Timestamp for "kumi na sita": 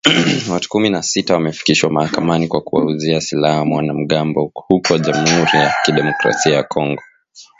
0.69-1.33